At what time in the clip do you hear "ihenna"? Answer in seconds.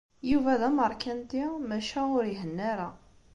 2.31-2.63